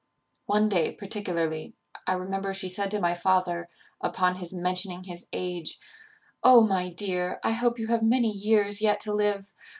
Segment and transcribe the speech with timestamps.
[0.47, 1.75] One day, particularly,
[2.07, 3.67] I remember she said to my father,
[4.03, 5.77] upon his mentioning his age,
[6.43, 7.39] 'O, my dear!
[7.43, 9.51] I hope you have many years yet to live!